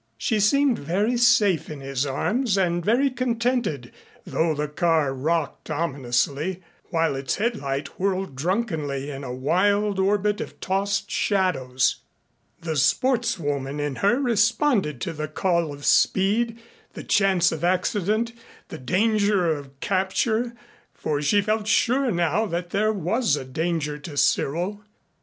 [0.17, 3.91] She seemed very safe in his arms and very contented
[4.25, 10.59] though the car rocked ominously, while its headlight whirled drunkenly in a wild orbit of
[10.59, 11.97] tossed shadows.
[12.61, 16.57] The sportswoman in her responded to the call of speed,
[16.93, 18.31] the chance of accident,
[18.69, 20.55] the danger of capture
[20.95, 24.81] for she felt sure now that there was a danger to Cyril.